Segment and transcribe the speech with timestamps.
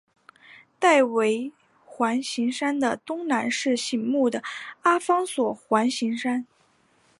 [0.79, 1.51] 戴维
[1.85, 4.41] 环形山的东南是醒目的
[4.81, 6.47] 阿方索环形山。